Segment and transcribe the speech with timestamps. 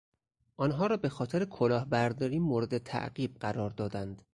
[0.57, 4.21] آنها را بهخاطر کلاهبرداری مورد تعقیب قرار دادند.